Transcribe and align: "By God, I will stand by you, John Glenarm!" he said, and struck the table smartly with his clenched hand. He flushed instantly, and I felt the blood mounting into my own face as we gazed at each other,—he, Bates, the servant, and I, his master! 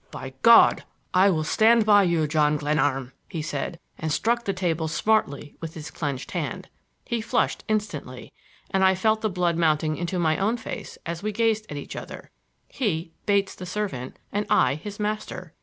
"By 0.09 0.33
God, 0.41 0.83
I 1.13 1.29
will 1.29 1.43
stand 1.43 1.85
by 1.85 2.01
you, 2.05 2.25
John 2.25 2.57
Glenarm!" 2.57 3.13
he 3.29 3.43
said, 3.43 3.77
and 3.99 4.11
struck 4.11 4.45
the 4.45 4.51
table 4.51 4.87
smartly 4.87 5.55
with 5.61 5.75
his 5.75 5.91
clenched 5.91 6.31
hand. 6.31 6.69
He 7.05 7.21
flushed 7.21 7.63
instantly, 7.67 8.33
and 8.71 8.83
I 8.83 8.95
felt 8.95 9.21
the 9.21 9.29
blood 9.29 9.57
mounting 9.59 9.97
into 9.97 10.17
my 10.17 10.39
own 10.39 10.57
face 10.57 10.97
as 11.05 11.21
we 11.21 11.31
gazed 11.31 11.67
at 11.69 11.77
each 11.77 11.95
other,—he, 11.95 13.11
Bates, 13.27 13.53
the 13.53 13.67
servant, 13.67 14.17
and 14.31 14.47
I, 14.49 14.73
his 14.73 14.99
master! 14.99 15.53